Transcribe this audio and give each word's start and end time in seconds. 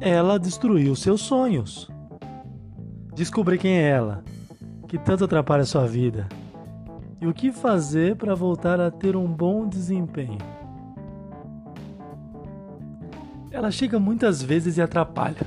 ela 0.00 0.38
destruiu 0.38 0.94
seus 0.94 1.20
sonhos. 1.20 1.90
Descubra 3.14 3.58
quem 3.58 3.72
é 3.72 3.88
ela, 3.88 4.22
que 4.86 4.96
tanto 4.96 5.24
atrapalha 5.24 5.64
sua 5.64 5.86
vida, 5.86 6.28
e 7.20 7.26
o 7.26 7.34
que 7.34 7.50
fazer 7.50 8.14
para 8.16 8.34
voltar 8.34 8.80
a 8.80 8.90
ter 8.90 9.16
um 9.16 9.26
bom 9.26 9.68
desempenho. 9.68 10.38
Ela 13.50 13.70
chega 13.72 13.98
muitas 13.98 14.40
vezes 14.40 14.76
e 14.76 14.82
atrapalha. 14.82 15.46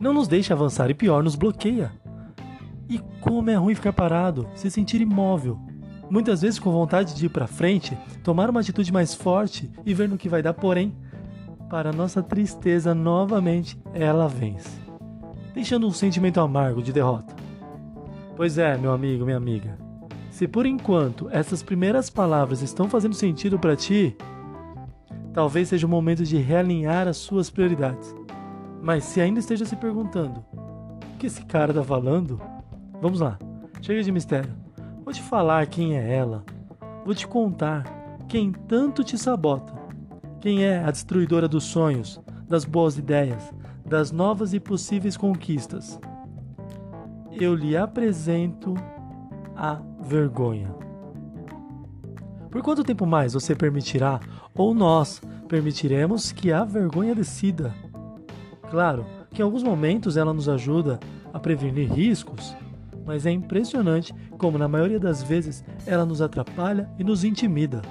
Não 0.00 0.12
nos 0.12 0.26
deixa 0.26 0.54
avançar 0.54 0.90
e 0.90 0.94
pior, 0.94 1.22
nos 1.22 1.36
bloqueia. 1.36 1.92
E 2.88 2.98
como 3.20 3.50
é 3.50 3.54
ruim 3.54 3.74
ficar 3.74 3.92
parado, 3.92 4.48
se 4.54 4.70
sentir 4.70 5.00
imóvel. 5.00 5.58
Muitas 6.10 6.40
vezes 6.40 6.58
com 6.58 6.72
vontade 6.72 7.14
de 7.14 7.26
ir 7.26 7.28
para 7.28 7.46
frente, 7.46 7.96
tomar 8.24 8.48
uma 8.48 8.60
atitude 8.60 8.92
mais 8.92 9.14
forte 9.14 9.70
e 9.84 9.92
ver 9.92 10.08
no 10.08 10.16
que 10.16 10.28
vai 10.28 10.42
dar, 10.42 10.54
porém, 10.54 10.96
para 11.68 11.92
nossa 11.92 12.22
tristeza 12.22 12.94
novamente, 12.94 13.78
ela 13.92 14.26
vence, 14.26 14.80
deixando 15.52 15.86
um 15.86 15.90
sentimento 15.90 16.40
amargo 16.40 16.82
de 16.82 16.92
derrota. 16.92 17.34
Pois 18.36 18.56
é, 18.56 18.76
meu 18.78 18.92
amigo, 18.92 19.24
minha 19.24 19.36
amiga. 19.36 19.76
Se 20.30 20.46
por 20.46 20.64
enquanto 20.64 21.28
essas 21.30 21.62
primeiras 21.62 22.08
palavras 22.08 22.62
estão 22.62 22.88
fazendo 22.88 23.14
sentido 23.14 23.58
para 23.58 23.76
ti, 23.76 24.16
talvez 25.32 25.68
seja 25.68 25.86
o 25.86 25.90
momento 25.90 26.24
de 26.24 26.36
realinhar 26.36 27.06
as 27.08 27.16
suas 27.16 27.50
prioridades. 27.50 28.14
Mas 28.80 29.04
se 29.04 29.20
ainda 29.20 29.40
esteja 29.40 29.64
se 29.64 29.76
perguntando, 29.76 30.44
o 31.14 31.18
que 31.18 31.26
esse 31.26 31.44
cara 31.44 31.74
tá 31.74 31.82
falando? 31.82 32.40
Vamos 33.02 33.20
lá, 33.20 33.38
chega 33.82 34.02
de 34.02 34.12
mistério. 34.12 34.54
Vou 35.04 35.12
te 35.12 35.22
falar 35.22 35.66
quem 35.66 35.98
é 35.98 36.14
ela. 36.14 36.44
Vou 37.04 37.14
te 37.14 37.26
contar 37.26 37.84
quem 38.28 38.52
tanto 38.52 39.02
te 39.02 39.18
sabota. 39.18 39.77
Quem 40.40 40.64
é 40.64 40.84
a 40.84 40.90
destruidora 40.90 41.48
dos 41.48 41.64
sonhos, 41.64 42.20
das 42.48 42.64
boas 42.64 42.96
ideias, 42.96 43.52
das 43.84 44.12
novas 44.12 44.54
e 44.54 44.60
possíveis 44.60 45.16
conquistas. 45.16 45.98
Eu 47.32 47.54
lhe 47.54 47.76
apresento 47.76 48.74
a 49.56 49.80
vergonha. 50.00 50.72
Por 52.50 52.62
quanto 52.62 52.84
tempo 52.84 53.04
mais 53.04 53.34
você 53.34 53.54
permitirá, 53.54 54.20
ou 54.54 54.72
nós 54.72 55.20
permitiremos, 55.48 56.32
que 56.32 56.52
a 56.52 56.64
vergonha 56.64 57.14
decida? 57.14 57.74
Claro 58.70 59.04
que 59.30 59.42
em 59.42 59.44
alguns 59.44 59.62
momentos 59.62 60.16
ela 60.16 60.32
nos 60.32 60.48
ajuda 60.48 61.00
a 61.32 61.38
prevenir 61.38 61.92
riscos, 61.92 62.56
mas 63.04 63.26
é 63.26 63.30
impressionante 63.30 64.14
como, 64.38 64.58
na 64.58 64.68
maioria 64.68 65.00
das 65.00 65.22
vezes, 65.22 65.64
ela 65.86 66.06
nos 66.06 66.22
atrapalha 66.22 66.88
e 66.98 67.04
nos 67.04 67.24
intimida. 67.24 67.82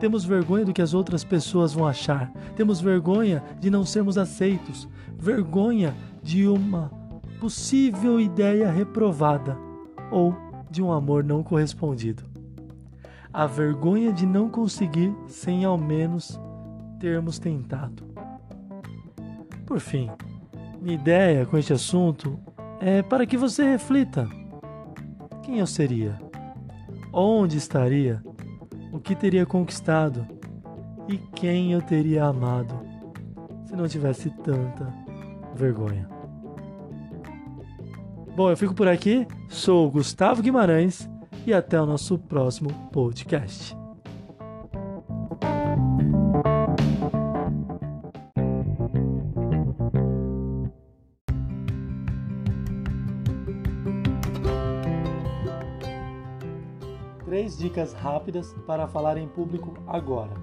Temos 0.00 0.24
vergonha 0.24 0.64
do 0.64 0.72
que 0.72 0.80
as 0.80 0.94
outras 0.94 1.22
pessoas 1.22 1.74
vão 1.74 1.86
achar, 1.86 2.32
temos 2.56 2.80
vergonha 2.80 3.44
de 3.60 3.70
não 3.70 3.84
sermos 3.84 4.16
aceitos, 4.16 4.88
vergonha 5.18 5.94
de 6.22 6.48
uma 6.48 6.90
possível 7.38 8.18
ideia 8.18 8.70
reprovada 8.70 9.58
ou 10.10 10.34
de 10.70 10.82
um 10.82 10.90
amor 10.90 11.22
não 11.22 11.42
correspondido. 11.42 12.24
A 13.30 13.46
vergonha 13.46 14.10
de 14.12 14.24
não 14.24 14.48
conseguir 14.48 15.14
sem 15.28 15.64
ao 15.64 15.76
menos 15.76 16.40
termos 16.98 17.38
tentado. 17.38 18.04
Por 19.66 19.80
fim, 19.80 20.10
minha 20.80 20.94
ideia 20.94 21.44
com 21.44 21.58
este 21.58 21.74
assunto 21.74 22.38
é 22.80 23.02
para 23.02 23.26
que 23.26 23.36
você 23.36 23.64
reflita: 23.64 24.26
quem 25.42 25.58
eu 25.58 25.66
seria? 25.66 26.18
Onde 27.12 27.58
estaria? 27.58 28.22
O 28.92 28.98
que 28.98 29.14
teria 29.14 29.46
conquistado? 29.46 30.26
E 31.08 31.16
quem 31.16 31.72
eu 31.72 31.82
teria 31.82 32.24
amado 32.24 32.80
se 33.64 33.74
não 33.74 33.88
tivesse 33.88 34.30
tanta 34.30 34.92
vergonha? 35.54 36.08
Bom, 38.36 38.50
eu 38.50 38.56
fico 38.56 38.74
por 38.74 38.88
aqui. 38.88 39.26
Sou 39.48 39.90
Gustavo 39.90 40.42
Guimarães 40.42 41.08
e 41.46 41.52
até 41.52 41.80
o 41.80 41.86
nosso 41.86 42.18
próximo 42.18 42.70
podcast. 42.92 43.79
Três 57.40 57.56
dicas 57.56 57.94
rápidas 57.94 58.54
para 58.66 58.86
falar 58.86 59.16
em 59.16 59.26
público 59.26 59.72
agora. 59.86 60.34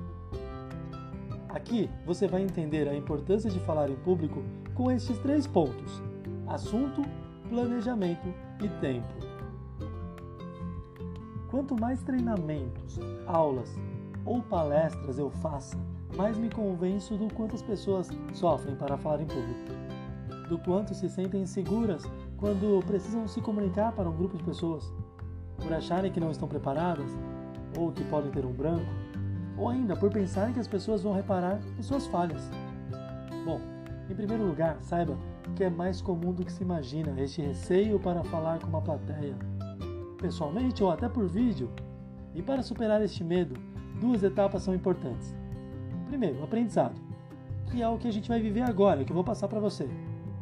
Aqui 1.48 1.88
você 2.04 2.28
vai 2.28 2.42
entender 2.42 2.88
a 2.88 2.96
importância 2.96 3.52
de 3.52 3.60
falar 3.60 3.88
em 3.88 3.96
público 3.98 4.42
com 4.74 4.90
estes 4.90 5.16
três 5.20 5.46
pontos: 5.46 6.02
assunto, 6.48 7.04
planejamento 7.50 8.28
e 8.64 8.68
tempo. 8.82 9.08
Quanto 11.52 11.80
mais 11.80 12.02
treinamentos, 12.02 13.00
aulas 13.28 13.78
ou 14.26 14.42
palestras 14.42 15.20
eu 15.20 15.30
faça, 15.30 15.78
mais 16.16 16.36
me 16.36 16.50
convenço 16.50 17.16
do 17.16 17.32
quanto 17.32 17.54
as 17.54 17.62
pessoas 17.62 18.10
sofrem 18.34 18.76
para 18.76 18.98
falar 18.98 19.22
em 19.22 19.28
público, 19.28 20.50
do 20.50 20.58
quanto 20.58 20.96
se 20.96 21.08
sentem 21.12 21.44
inseguras 21.44 22.10
quando 22.38 22.84
precisam 22.88 23.28
se 23.28 23.40
comunicar 23.40 23.92
para 23.92 24.10
um 24.10 24.18
grupo 24.18 24.36
de 24.36 24.44
pessoas, 24.44 24.92
por 25.68 25.76
acharem 25.76 26.10
que 26.10 26.20
não 26.20 26.32
estão 26.32 26.48
preparadas 26.48 27.12
ou 27.78 27.92
que 27.92 28.04
podem 28.06 28.32
ter 28.32 28.46
um 28.46 28.54
branco, 28.54 28.86
ou 29.58 29.68
ainda 29.68 29.98
por 29.98 30.10
pensarem 30.10 30.54
que 30.54 30.60
as 30.62 30.68
pessoas 30.68 31.04
vão 31.04 31.14
reparar 31.14 31.60
em 31.78 31.82
suas 31.82 32.08
falhas. 32.08 32.50
Bom, 33.44 33.60
em 34.10 34.16
primeiro 34.16 34.46
lugar, 34.46 34.78
saiba 34.80 35.18
que 35.56 35.66
é 35.66 35.70
mais 35.70 36.02
comum 36.02 36.32
do 36.32 36.46
que 36.46 36.54
se 36.54 36.64
imagina 36.64 37.14
este 37.22 37.42
receio 37.42 38.00
para 38.00 38.24
falar 38.24 38.60
com 38.60 38.68
uma 38.68 38.82
plateia, 38.82 39.36
pessoalmente 40.18 40.82
ou 40.82 40.90
até 40.90 41.10
por 41.10 41.28
vídeo. 41.28 41.70
E 42.34 42.42
para 42.42 42.64
superar 42.64 43.02
este 43.02 43.24
medo, 43.24 43.60
duas 44.00 44.24
etapas 44.24 44.64
são 44.64 44.74
importantes. 44.74 45.36
Primeiro, 46.08 46.40
o 46.40 46.44
aprendizado, 46.46 46.96
que 47.70 47.82
é 47.82 47.90
o 47.90 47.98
que 47.98 48.08
a 48.08 48.12
gente 48.12 48.30
vai 48.30 48.40
viver 48.40 48.62
agora, 48.62 49.04
que 49.04 49.12
eu 49.12 49.16
vou 49.16 49.24
passar 49.24 49.50
para 49.50 49.60
você. 49.60 49.90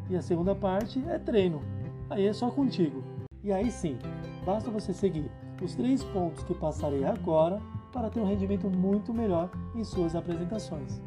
E 0.08 0.16
a 0.16 0.22
segunda 0.22 0.54
parte 0.54 1.04
é 1.08 1.18
treino. 1.18 1.64
Aí 2.12 2.28
é 2.28 2.34
só 2.34 2.52
contigo. 2.52 3.04
E 3.44 3.52
aí 3.52 3.72
sim, 3.72 3.98
basta 4.46 4.70
você 4.70 4.94
seguir 4.94 5.30
os 5.62 5.76
três 5.76 6.04
pontos 6.04 6.44
que 6.44 6.54
passarei 6.54 7.04
agora 7.04 7.60
para 7.92 8.10
ter 8.10 8.20
um 8.20 8.28
rendimento 8.28 8.70
muito 8.70 9.14
melhor 9.14 9.50
em 9.74 9.84
suas 9.84 10.16
apresentações. 10.16 11.02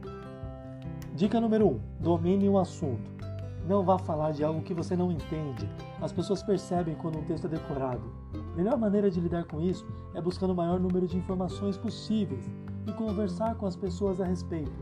Dica 1.15 1.41
número 1.41 1.66
1: 1.66 1.71
um, 1.71 1.81
domine 2.00 2.48
o 2.48 2.59
assunto. 2.59 3.19
Não 3.66 3.84
vá 3.84 3.98
falar 3.98 4.32
de 4.32 4.43
algo 4.43 4.62
que 4.62 4.72
você 4.72 4.97
não 4.97 5.12
entende. 5.12 5.69
As 6.00 6.10
pessoas 6.10 6.43
percebem 6.43 6.94
quando 6.94 7.19
um 7.19 7.25
texto 7.25 7.44
é 7.47 7.48
decorado. 7.48 8.03
A 8.34 8.56
melhor 8.56 8.78
maneira 8.78 9.10
de 9.10 9.21
lidar 9.21 9.44
com 9.44 9.60
isso 9.60 9.87
é 10.15 10.22
buscando 10.22 10.54
o 10.54 10.56
maior 10.56 10.81
número 10.81 11.06
de 11.06 11.19
informações 11.19 11.77
possíveis 11.77 12.50
e 12.87 12.93
conversar 12.93 13.56
com 13.56 13.66
as 13.66 13.77
pessoas 13.77 14.21
a 14.21 14.25
respeito. 14.25 14.72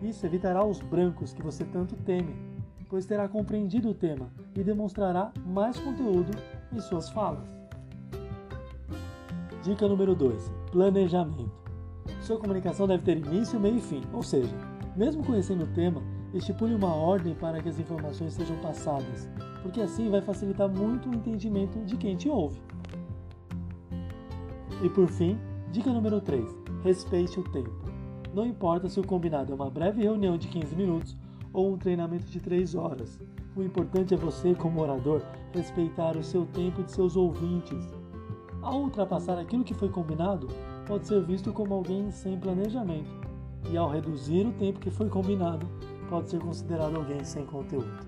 Isso 0.00 0.24
evitará 0.24 0.64
os 0.64 0.80
brancos 0.80 1.32
que 1.32 1.42
você 1.42 1.64
tanto 1.64 1.96
teme, 1.96 2.36
pois 2.88 3.04
terá 3.04 3.28
compreendido 3.28 3.90
o 3.90 3.94
tema 3.94 4.30
e 4.54 4.62
demonstrará 4.62 5.32
mais 5.44 5.80
conteúdo 5.80 6.30
em 6.72 6.80
suas 6.80 7.10
falas. 7.10 7.55
Dica 9.66 9.88
número 9.88 10.14
2: 10.14 10.52
Planejamento. 10.70 11.50
Sua 12.20 12.38
comunicação 12.38 12.86
deve 12.86 13.02
ter 13.02 13.16
início, 13.16 13.58
meio 13.58 13.78
e 13.78 13.80
fim, 13.80 14.00
ou 14.12 14.22
seja, 14.22 14.54
mesmo 14.94 15.24
conhecendo 15.24 15.64
o 15.64 15.74
tema, 15.74 16.00
estipule 16.32 16.72
uma 16.72 16.94
ordem 16.94 17.34
para 17.34 17.60
que 17.60 17.68
as 17.68 17.80
informações 17.80 18.34
sejam 18.34 18.56
passadas, 18.58 19.28
porque 19.64 19.80
assim 19.80 20.08
vai 20.08 20.22
facilitar 20.22 20.68
muito 20.68 21.10
o 21.10 21.14
entendimento 21.16 21.80
de 21.80 21.96
quem 21.96 22.14
te 22.14 22.28
ouve. 22.28 22.60
E 24.84 24.88
por 24.88 25.08
fim, 25.08 25.36
dica 25.72 25.92
número 25.92 26.20
3: 26.20 26.44
respeite 26.84 27.40
o 27.40 27.42
tempo. 27.50 27.90
Não 28.32 28.46
importa 28.46 28.88
se 28.88 29.00
o 29.00 29.04
combinado 29.04 29.50
é 29.50 29.56
uma 29.56 29.68
breve 29.68 30.00
reunião 30.00 30.38
de 30.38 30.46
15 30.46 30.76
minutos 30.76 31.16
ou 31.52 31.72
um 31.72 31.76
treinamento 31.76 32.26
de 32.26 32.38
3 32.38 32.76
horas. 32.76 33.18
O 33.56 33.64
importante 33.64 34.14
é 34.14 34.16
você, 34.16 34.54
como 34.54 34.80
orador, 34.80 35.22
respeitar 35.52 36.16
o 36.16 36.22
seu 36.22 36.46
tempo 36.46 36.82
e 36.82 36.84
de 36.84 36.92
seus 36.92 37.16
ouvintes. 37.16 37.95
Ao 38.66 38.80
ultrapassar 38.80 39.38
aquilo 39.38 39.62
que 39.62 39.72
foi 39.72 39.88
combinado, 39.88 40.48
pode 40.88 41.06
ser 41.06 41.22
visto 41.22 41.52
como 41.52 41.72
alguém 41.72 42.10
sem 42.10 42.36
planejamento, 42.36 43.08
e 43.70 43.76
ao 43.76 43.88
reduzir 43.88 44.44
o 44.44 44.52
tempo 44.54 44.80
que 44.80 44.90
foi 44.90 45.08
combinado, 45.08 45.64
pode 46.10 46.28
ser 46.28 46.40
considerado 46.40 46.96
alguém 46.96 47.22
sem 47.22 47.46
conteúdo. 47.46 48.04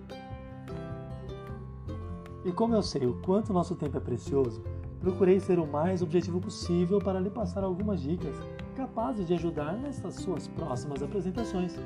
E 2.45 2.51
como 2.51 2.75
eu 2.75 2.83
sei 2.83 3.07
o 3.07 3.23
quanto 3.23 3.53
nosso 3.53 3.77
tempo 3.77 3.99
é 3.99 4.01
precioso, 4.01 4.61
procurei 5.01 5.39
ser 5.39 5.61
o 5.61 5.67
mais 5.67 6.03
objetivo 6.03 6.41
possível 6.41 6.99
para 6.99 7.21
lhe 7.21 7.31
passar 7.31 7.63
algumas 7.63 8.03
dicas 8.03 8.35
capazes 8.75 9.29
de 9.29 9.35
ajudar 9.35 9.75
nessas 9.75 10.17
suas 10.17 10.49
próximas 10.49 11.01
apresentações. 11.05 11.77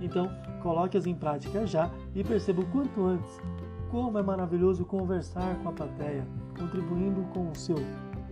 Então, 0.00 0.30
coloque-as 0.62 1.04
em 1.04 1.16
prática 1.16 1.66
já 1.66 1.90
e 2.14 2.22
perceba 2.22 2.62
o 2.62 2.66
quanto 2.66 3.02
antes 3.02 3.40
como 3.90 4.16
é 4.20 4.22
maravilhoso 4.22 4.84
conversar 4.84 5.58
com 5.64 5.70
a 5.70 5.72
plateia, 5.72 6.24
contribuindo 6.56 7.22
com 7.34 7.50
o 7.50 7.54
seu 7.56 7.76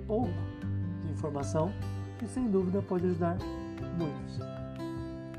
pouco 0.08 0.32
de 1.04 1.12
informação 1.12 1.70
que 2.18 2.26
sem 2.26 2.50
dúvida 2.50 2.82
pode 2.82 3.04
ajudar 3.06 3.36
muitos. 3.96 4.38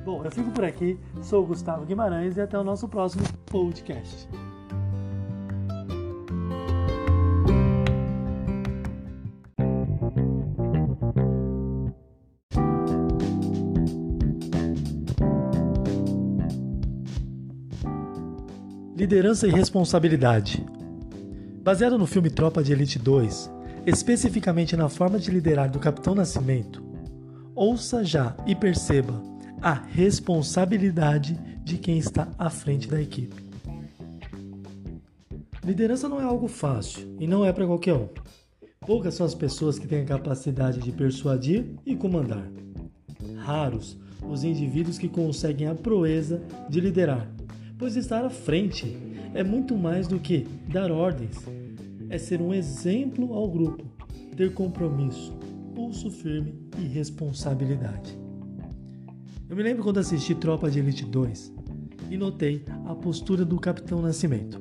Bom, 0.06 0.24
eu 0.24 0.32
fico 0.32 0.52
por 0.52 0.64
aqui. 0.64 0.98
Sou 1.22 1.46
Gustavo 1.46 1.86
Guimarães 1.86 2.38
e 2.38 2.42
até 2.42 2.58
o 2.58 2.64
nosso 2.64 2.88
próximo 2.88 3.24
podcast. 3.48 4.30
Liderança 18.96 19.48
e 19.48 19.52
responsabilidade. 19.52 20.66
Baseado 21.64 21.98
no 21.98 22.06
filme 22.06 22.30
Tropa 22.30 22.64
de 22.64 22.74
Elite 22.74 23.00
2, 23.00 23.59
especificamente 23.86 24.76
na 24.76 24.90
forma 24.90 25.20
de 25.20 25.32
liderar 25.32 25.70
do 25.70 25.80
Capitão 25.80 26.16
Nascimento, 26.16 26.84
ouça 27.56 28.04
já 28.04 28.36
e 28.46 28.56
perceba 28.56 29.22
a 29.62 29.74
responsabilidade 29.74 31.34
de 31.64 31.78
quem 31.78 31.98
está 31.98 32.28
à 32.38 32.50
frente 32.50 32.88
da 32.88 33.02
equipe. 33.02 33.36
Liderança 35.64 36.08
não 36.08 36.20
é 36.20 36.24
algo 36.24 36.48
fácil 36.48 37.16
e 37.20 37.28
não 37.28 37.46
é 37.46 37.52
para 37.52 37.68
qualquer 37.68 37.94
um. 37.94 38.08
Poucas 38.80 39.14
são 39.14 39.26
as 39.26 39.36
pessoas 39.36 39.78
que 39.78 39.88
têm 39.88 40.02
a 40.02 40.06
capacidade 40.06 40.80
de 40.80 40.92
persuadir 40.92 41.66
e 41.86 41.96
comandar. 41.96 42.50
Raros 43.38 43.98
os 44.28 44.44
indivíduos 44.44 44.98
que 44.98 45.08
conseguem 45.08 45.68
a 45.68 45.76
proeza 45.76 46.42
de 46.70 46.80
liderar 46.80 47.30
pois 47.80 47.96
estar 47.96 48.26
à 48.26 48.30
frente 48.30 48.98
é 49.34 49.42
muito 49.42 49.78
mais 49.78 50.06
do 50.06 50.20
que 50.20 50.46
dar 50.68 50.92
ordens, 50.92 51.38
é 52.10 52.18
ser 52.18 52.42
um 52.42 52.54
exemplo 52.54 53.34
ao 53.34 53.50
grupo, 53.50 53.86
ter 54.36 54.54
compromisso, 54.54 55.34
pulso 55.76 56.10
firme 56.10 56.56
e 56.78 56.88
responsabilidade. 56.88 58.18
Eu 59.48 59.56
me 59.56 59.64
lembro 59.64 59.84
quando 59.84 60.00
assisti 60.00 60.36
Tropa 60.36 60.70
de 60.70 60.80
Elite 60.80 61.06
2 61.06 61.54
e 62.10 62.18
notei 62.18 62.64
a 62.86 62.96
postura 62.96 63.46
do 63.46 63.60
Capitão 63.60 64.02
Nascimento. 64.02 64.60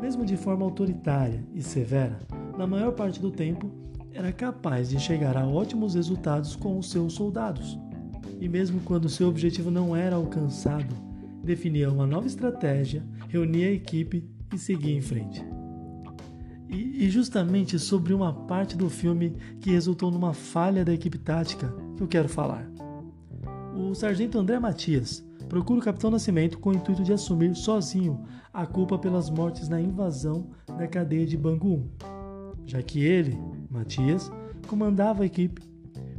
Mesmo 0.00 0.24
de 0.24 0.36
forma 0.36 0.64
autoritária 0.64 1.44
e 1.54 1.62
severa, 1.62 2.18
na 2.56 2.66
maior 2.66 2.92
parte 2.92 3.20
do 3.20 3.30
tempo 3.30 3.70
era 4.12 4.32
capaz 4.32 4.88
de 4.88 4.98
chegar 4.98 5.36
a 5.36 5.46
ótimos 5.46 5.94
resultados 5.94 6.56
com 6.56 6.78
os 6.78 6.90
seus 6.90 7.14
soldados. 7.14 7.78
E 8.40 8.48
mesmo 8.48 8.80
quando 8.80 9.08
seu 9.08 9.28
objetivo 9.28 9.70
não 9.70 9.94
era 9.94 10.16
alcançado, 10.16 10.94
definia 11.42 11.90
uma 11.90 12.06
nova 12.06 12.26
estratégia, 12.26 13.02
reunia 13.28 13.68
a 13.68 13.72
equipe 13.72 14.28
e 14.54 14.58
seguia 14.58 14.96
em 14.96 15.00
frente. 15.00 15.55
E, 16.68 17.08
justamente 17.08 17.78
sobre 17.78 18.12
uma 18.12 18.32
parte 18.32 18.76
do 18.76 18.90
filme 18.90 19.36
que 19.60 19.70
resultou 19.70 20.10
numa 20.10 20.32
falha 20.32 20.84
da 20.84 20.92
equipe 20.92 21.18
tática 21.18 21.72
que 21.96 22.02
eu 22.02 22.08
quero 22.08 22.28
falar. 22.28 22.68
O 23.74 23.94
sargento 23.94 24.38
André 24.38 24.58
Matias 24.58 25.24
procura 25.48 25.80
o 25.80 25.82
Capitão 25.82 26.10
Nascimento 26.10 26.58
com 26.58 26.70
o 26.70 26.74
intuito 26.74 27.04
de 27.04 27.12
assumir 27.12 27.54
sozinho 27.54 28.24
a 28.52 28.66
culpa 28.66 28.98
pelas 28.98 29.30
mortes 29.30 29.68
na 29.68 29.80
invasão 29.80 30.50
da 30.76 30.88
cadeia 30.88 31.26
de 31.26 31.36
Bangu 31.36 31.88
1, 32.64 32.66
já 32.66 32.82
que 32.82 33.04
ele, 33.04 33.38
Matias, 33.70 34.30
comandava 34.66 35.22
a 35.22 35.26
equipe. 35.26 35.62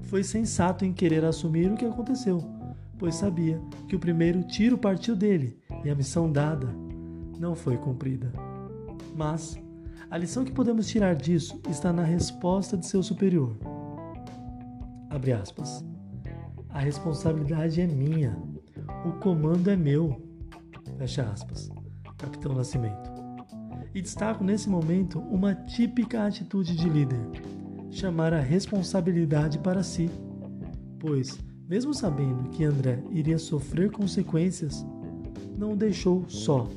Foi 0.03 0.23
sensato 0.23 0.85
em 0.85 0.93
querer 0.93 1.25
assumir 1.25 1.69
o 1.71 1.75
que 1.75 1.85
aconteceu 1.85 2.57
pois 2.97 3.15
sabia 3.15 3.61
que 3.87 3.95
o 3.95 3.99
primeiro 3.99 4.43
tiro 4.43 4.77
partiu 4.77 5.15
dele 5.15 5.57
e 5.83 5.89
a 5.89 5.95
missão 5.95 6.31
dada 6.31 6.67
não 7.39 7.55
foi 7.55 7.77
cumprida. 7.77 8.31
Mas 9.15 9.57
a 10.09 10.17
lição 10.17 10.45
que 10.45 10.51
podemos 10.51 10.87
tirar 10.87 11.15
disso 11.15 11.59
está 11.69 11.91
na 11.91 12.03
resposta 12.03 12.77
de 12.77 12.85
seu 12.85 13.03
superior. 13.03 13.57
Abre 15.09 15.33
aspas. 15.33 15.83
A 16.69 16.79
responsabilidade 16.79 17.81
é 17.81 17.87
minha. 17.87 18.37
O 19.05 19.13
comando 19.19 19.69
é 19.69 19.75
meu. 19.75 20.21
Fecha 20.97 21.23
aspas. 21.23 21.69
Capitão 22.17 22.53
Nascimento. 22.53 23.11
E 23.93 24.01
destaco 24.01 24.43
nesse 24.43 24.69
momento 24.69 25.19
uma 25.19 25.53
típica 25.53 26.25
atitude 26.25 26.75
de 26.75 26.89
líder: 26.89 27.19
chamar 27.91 28.33
a 28.33 28.39
responsabilidade 28.39 29.59
para 29.59 29.83
si, 29.83 30.09
pois 30.99 31.37
mesmo 31.67 31.93
sabendo 31.93 32.49
que 32.49 32.63
André 32.63 33.03
iria 33.11 33.37
sofrer 33.37 33.91
consequências, 33.91 34.85
não 35.57 35.73
o 35.73 35.75
deixou 35.75 36.23
só 36.29 36.67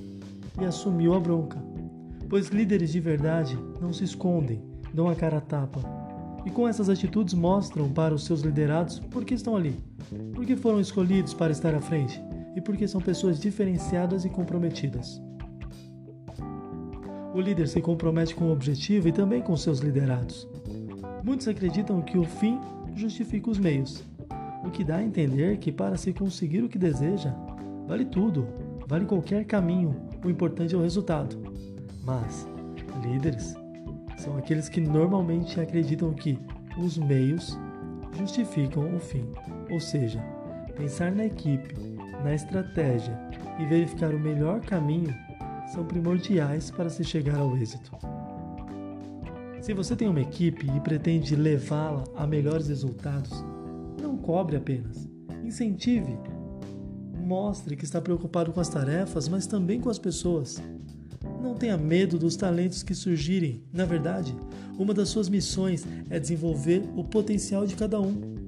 e 0.61 0.65
assumiu 0.65 1.15
a 1.15 1.21
bronca. 1.21 1.70
Pois 2.31 2.47
líderes 2.47 2.93
de 2.93 3.01
verdade 3.01 3.59
não 3.81 3.93
se 3.93 4.05
escondem, 4.05 4.63
dão 4.95 5.09
a 5.09 5.17
cara 5.17 5.39
a 5.39 5.41
tapa. 5.41 5.81
E 6.47 6.51
com 6.51 6.69
essas 6.69 6.89
atitudes 6.89 7.35
mostram 7.35 7.91
para 7.91 8.15
os 8.15 8.25
seus 8.25 8.43
liderados 8.43 9.01
por 9.01 9.25
que 9.25 9.35
estão 9.35 9.57
ali, 9.57 9.77
por 10.33 10.47
que 10.47 10.55
foram 10.55 10.81
escolhidos 10.81 11.35
para 11.35 11.51
estar 11.51 11.75
à 11.75 11.81
frente 11.81 12.23
e 12.55 12.61
porque 12.61 12.87
são 12.87 13.01
pessoas 13.01 13.41
diferenciadas 13.41 14.25
e 14.25 14.29
comprometidas. 14.29 15.21
O 17.35 17.41
líder 17.41 17.67
se 17.67 17.81
compromete 17.81 18.37
com 18.37 18.45
o 18.45 18.53
objetivo 18.53 19.09
e 19.09 19.13
também 19.13 19.43
com 19.43 19.57
seus 19.57 19.81
liderados. 19.81 20.49
Muitos 21.25 21.49
acreditam 21.49 22.01
que 22.01 22.17
o 22.17 22.25
fim 22.25 22.61
justifica 22.95 23.51
os 23.51 23.59
meios, 23.59 24.05
o 24.65 24.71
que 24.71 24.85
dá 24.85 24.99
a 24.99 25.05
entender 25.05 25.59
que 25.59 25.73
para 25.73 25.97
se 25.97 26.13
conseguir 26.13 26.63
o 26.63 26.69
que 26.69 26.79
deseja, 26.79 27.35
vale 27.89 28.05
tudo, 28.05 28.47
vale 28.87 29.05
qualquer 29.05 29.45
caminho, 29.45 29.97
o 30.25 30.31
importante 30.31 30.77
é 30.77 30.79
o 30.79 30.83
resultado. 30.83 31.50
Mas 32.05 32.47
líderes 33.03 33.55
são 34.19 34.37
aqueles 34.37 34.69
que 34.69 34.81
normalmente 34.81 35.61
acreditam 35.61 36.13
que 36.13 36.39
os 36.79 36.99
meios 36.99 37.59
justificam 38.19 38.95
o 38.95 39.01
fim, 39.01 39.27
ou 39.71 39.81
seja, 39.81 40.21
pensar 40.77 41.13
na 41.13 41.27
equipe, 41.27 41.75
na 42.23 42.35
estratégia 42.35 43.19
e 43.59 43.67
verificar 43.67 44.15
o 44.15 44.19
melhor 44.19 44.61
caminho 44.61 45.15
são 45.73 45.85
primordiais 45.85 46.71
para 46.71 46.91
se 46.91 47.05
chegar 47.05 47.39
ao 47.39 47.57
êxito. 47.57 47.93
Se 49.61 49.73
você 49.75 49.95
tem 49.95 50.09
uma 50.09 50.21
equipe 50.21 50.67
e 50.67 50.81
pretende 50.81 51.37
levá-la 51.37 52.05
a 52.17 52.27
melhores 52.27 52.69
resultados, 52.69 53.45
cobre 54.31 54.57
apenas. 54.57 55.09
Incentive. 55.45 56.17
Mostre 57.19 57.77
que 57.77 57.85
está 57.85 58.01
preocupado 58.01 58.53
com 58.53 58.61
as 58.61 58.69
tarefas, 58.69 59.29
mas 59.29 59.47
também 59.47 59.81
com 59.81 59.91
as 59.91 59.99
pessoas. 59.99 60.63
Não 61.41 61.55
tenha 61.55 61.79
medo 61.79 62.19
dos 62.19 62.37
talentos 62.37 62.83
que 62.83 62.95
surgirem. 62.95 63.63
Na 63.73 63.87
verdade, 63.87 64.37
uma 64.79 64.93
das 64.93 65.09
suas 65.09 65.29
missões 65.29 65.87
é 66.11 66.21
desenvolver 66.21 66.85
o 66.95 67.03
potencial 67.03 67.67
de 67.67 67.75
cada 67.75 67.99
um. 67.99 68.45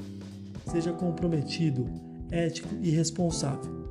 Seja 0.70 0.92
comprometido, 0.92 1.88
ético 2.30 2.68
e 2.82 2.90
responsável. 2.90 3.90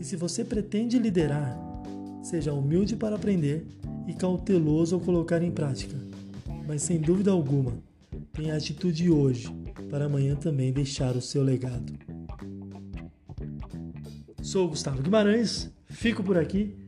E 0.00 0.04
se 0.04 0.16
você 0.16 0.44
pretende 0.44 0.98
liderar, 0.98 1.56
seja 2.22 2.52
humilde 2.52 2.96
para 2.96 3.14
aprender 3.14 3.66
e 4.06 4.12
cauteloso 4.12 4.96
ao 4.96 5.00
colocar 5.00 5.40
em 5.42 5.50
prática. 5.50 5.96
Mas 6.66 6.82
sem 6.82 7.00
dúvida 7.00 7.30
alguma, 7.30 7.72
tenha 8.32 8.56
atitude 8.56 9.10
hoje 9.10 9.48
para 9.88 10.06
amanhã 10.06 10.34
também 10.34 10.72
deixar 10.72 11.14
o 11.14 11.20
seu 11.20 11.42
legado. 11.42 11.92
Sou 14.42 14.68
Gustavo 14.68 15.02
Guimarães, 15.02 15.70
fico 15.86 16.22
por 16.22 16.36
aqui 16.36 16.87